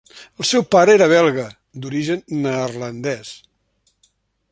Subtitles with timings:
[0.43, 1.43] El seu pare era belga
[1.83, 3.35] d'origen neerlandès.